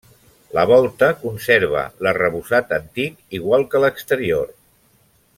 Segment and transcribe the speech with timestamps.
[0.57, 4.49] La volta conserva l'arrebossat antic igual que l'exterior.